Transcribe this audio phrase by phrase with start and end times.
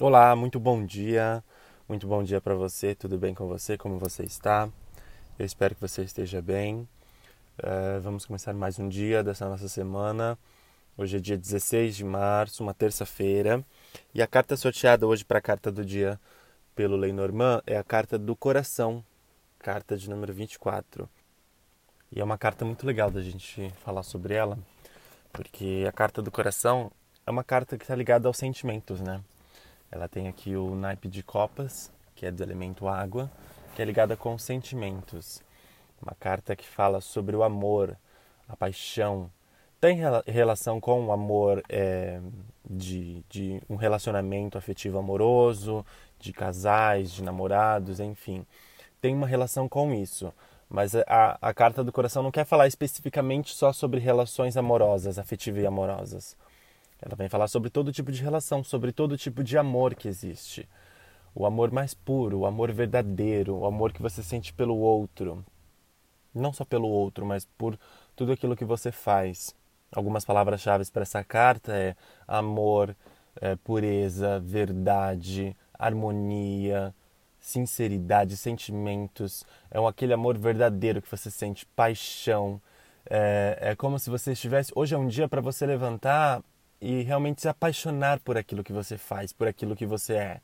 [0.00, 1.44] Olá, muito bom dia.
[1.86, 2.94] Muito bom dia para você.
[2.94, 3.76] Tudo bem com você?
[3.76, 4.70] Como você está?
[5.38, 6.88] Eu espero que você esteja bem.
[7.58, 10.38] Uh, vamos começar mais um dia dessa nossa semana.
[10.96, 13.62] Hoje é dia 16 de março, uma terça-feira.
[14.14, 16.18] E a carta sorteada hoje para a carta do dia
[16.74, 19.04] pelo Lenormand é a carta do coração,
[19.58, 21.06] carta de número 24.
[22.10, 24.58] E é uma carta muito legal da gente falar sobre ela,
[25.30, 26.90] porque a carta do coração
[27.26, 29.22] é uma carta que está ligada aos sentimentos, né?
[29.92, 33.30] Ela tem aqui o naipe de copas, que é do elemento água,
[33.76, 35.42] que é ligada com sentimentos.
[36.00, 37.96] Uma carta que fala sobre o amor,
[38.48, 39.30] a paixão.
[39.78, 42.20] Tem relação com o amor é,
[42.68, 45.84] de, de um relacionamento afetivo amoroso,
[46.18, 48.46] de casais, de namorados, enfim.
[48.98, 50.32] Tem uma relação com isso.
[50.70, 55.62] Mas a, a carta do coração não quer falar especificamente só sobre relações amorosas, afetivas
[55.62, 56.34] e amorosas.
[57.02, 60.68] Ela vem falar sobre todo tipo de relação, sobre todo tipo de amor que existe.
[61.34, 65.44] O amor mais puro, o amor verdadeiro, o amor que você sente pelo outro.
[66.32, 67.76] Não só pelo outro, mas por
[68.14, 69.52] tudo aquilo que você faz.
[69.90, 72.96] Algumas palavras-chave para essa carta é amor,
[73.40, 76.94] é, pureza, verdade, harmonia,
[77.40, 79.44] sinceridade, sentimentos.
[79.70, 82.62] É um, aquele amor verdadeiro que você sente, paixão.
[83.10, 84.70] É, é como se você estivesse.
[84.76, 86.42] Hoje é um dia para você levantar
[86.82, 90.40] e realmente se apaixonar por aquilo que você faz, por aquilo que você é.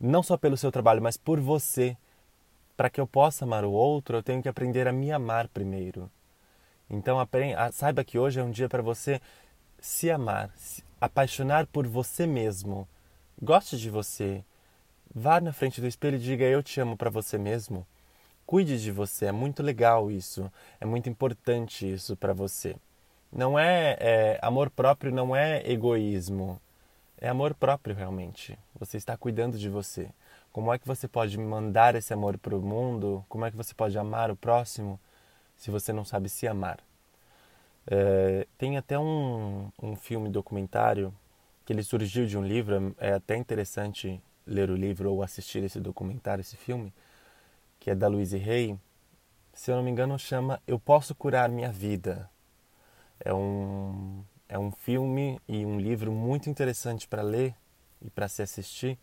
[0.00, 1.94] Não só pelo seu trabalho, mas por você.
[2.78, 6.10] Para que eu possa amar o outro, eu tenho que aprender a me amar primeiro.
[6.88, 9.20] Então, aprenda, saiba que hoje é um dia para você
[9.78, 12.88] se amar, se apaixonar por você mesmo.
[13.40, 14.42] Goste de você.
[15.14, 17.86] Vá na frente do espelho e diga eu te amo para você mesmo.
[18.46, 20.50] Cuide de você, é muito legal isso,
[20.80, 22.76] é muito importante isso para você.
[23.32, 26.60] Não é, é, amor próprio não é egoísmo,
[27.16, 28.58] é amor próprio realmente.
[28.78, 30.10] Você está cuidando de você.
[30.52, 33.24] Como é que você pode mandar esse amor para o mundo?
[33.28, 34.98] Como é que você pode amar o próximo
[35.56, 36.80] se você não sabe se amar?
[37.86, 41.14] É, tem até um, um filme documentário
[41.64, 42.96] que ele surgiu de um livro.
[42.98, 46.92] É até interessante ler o livro ou assistir esse documentário, esse filme,
[47.78, 48.76] que é da Louise Hay.
[49.52, 52.29] Se eu não me engano, chama Eu Posso Curar Minha Vida
[53.24, 57.54] é um, é um filme e um livro muito interessante para ler
[58.02, 58.98] e para se assistir,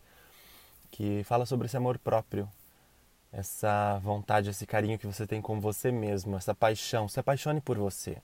[0.90, 2.48] que fala sobre esse amor próprio,
[3.32, 7.08] essa vontade, esse carinho que você tem com você mesmo, essa paixão.
[7.08, 8.18] Se apaixone por você.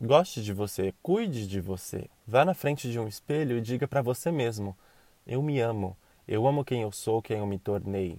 [0.00, 2.08] Goste de você, cuide de você.
[2.26, 4.76] Vá na frente de um espelho e diga para você mesmo:
[5.26, 5.96] Eu me amo,
[6.26, 8.18] eu amo quem eu sou, quem eu me tornei.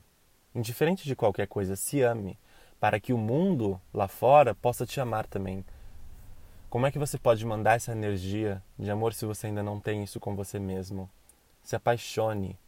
[0.55, 2.37] Indiferente de qualquer coisa, se ame,
[2.79, 5.63] para que o mundo lá fora possa te amar também.
[6.69, 10.03] Como é que você pode mandar essa energia de amor se você ainda não tem
[10.03, 11.09] isso com você mesmo?
[11.63, 12.59] Se apaixone.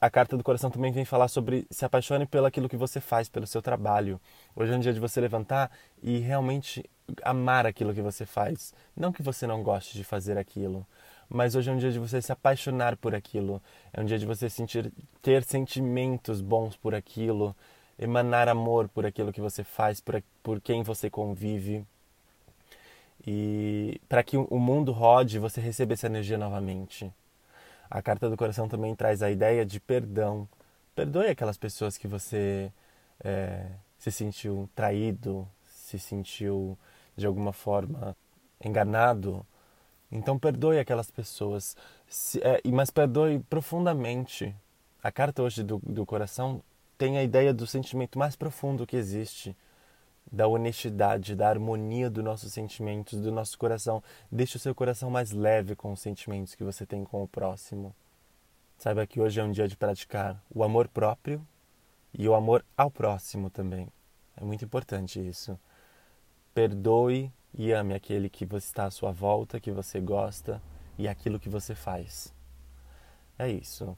[0.00, 3.28] A carta do coração também vem falar sobre se apaixone pelo aquilo que você faz,
[3.28, 4.20] pelo seu trabalho.
[4.54, 6.88] Hoje é um dia de você levantar e realmente
[7.24, 8.72] amar aquilo que você faz.
[8.96, 10.86] Não que você não goste de fazer aquilo,
[11.28, 13.60] mas hoje é um dia de você se apaixonar por aquilo.
[13.92, 17.56] É um dia de você sentir ter sentimentos bons por aquilo,
[17.98, 21.84] emanar amor por aquilo que você faz, por, por quem você convive
[23.26, 27.12] e para que o mundo rode você receba essa energia novamente.
[27.90, 30.48] A carta do coração também traz a ideia de perdão.
[30.94, 32.72] Perdoe aquelas pessoas que você
[33.22, 33.66] é,
[33.98, 36.76] se sentiu traído, se sentiu
[37.16, 38.16] de alguma forma
[38.64, 39.46] enganado.
[40.10, 41.76] Então perdoe aquelas pessoas,
[42.08, 44.54] se, é, mas perdoe profundamente.
[45.02, 46.62] A carta hoje do, do coração
[46.96, 49.56] tem a ideia do sentimento mais profundo que existe
[50.30, 54.02] da honestidade, da harmonia dos nossos sentimentos, do nosso coração.
[54.30, 57.94] Deixe o seu coração mais leve com os sentimentos que você tem com o próximo.
[58.78, 61.46] Saiba que hoje é um dia de praticar o amor próprio
[62.12, 63.88] e o amor ao próximo também.
[64.36, 65.58] É muito importante isso.
[66.54, 70.60] Perdoe e ame aquele que está à sua volta, que você gosta
[70.98, 72.34] e aquilo que você faz.
[73.38, 73.96] É isso.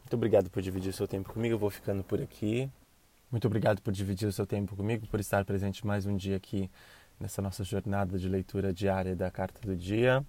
[0.00, 1.54] Muito obrigado por dividir seu tempo comigo.
[1.54, 2.70] Eu vou ficando por aqui.
[3.30, 6.70] Muito obrigado por dividir o seu tempo comigo, por estar presente mais um dia aqui
[7.18, 10.24] nessa nossa jornada de leitura diária da Carta do Dia.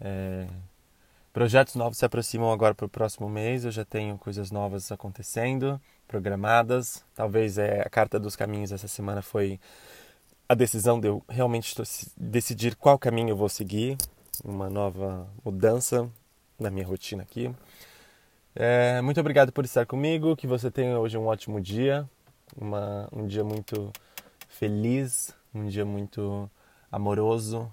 [0.00, 0.48] É...
[1.32, 3.64] Projetos novos se aproximam agora para o próximo mês.
[3.64, 7.04] Eu já tenho coisas novas acontecendo, programadas.
[7.14, 9.60] Talvez é, a Carta dos Caminhos essa semana foi
[10.48, 11.72] a decisão de eu realmente
[12.16, 13.96] decidir qual caminho eu vou seguir.
[14.44, 16.10] Uma nova mudança
[16.58, 17.54] na minha rotina aqui.
[18.60, 20.36] É, muito obrigado por estar comigo.
[20.36, 22.08] Que você tenha hoje um ótimo dia,
[22.56, 23.92] uma, um dia muito
[24.48, 26.50] feliz, um dia muito
[26.90, 27.72] amoroso.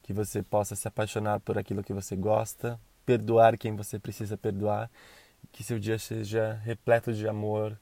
[0.00, 4.90] Que você possa se apaixonar por aquilo que você gosta perdoar quem você precisa perdoar,
[5.50, 7.78] que seu dia seja repleto de amor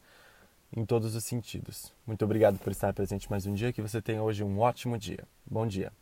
[0.75, 1.93] em todos os sentidos.
[2.07, 5.25] Muito obrigado por estar presente mais um dia, que você tenha hoje um ótimo dia.
[5.47, 5.93] Bom dia.